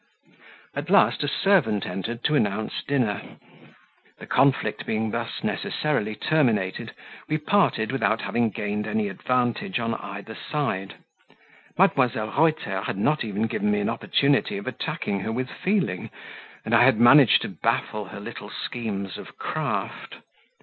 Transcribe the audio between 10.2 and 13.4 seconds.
side: Mdlle. Reuter had not